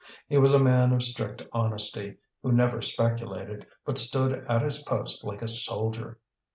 [0.27, 5.23] He was a man of strict honesty, who never speculated, but stood at his post
[5.23, 6.17] like a soldier.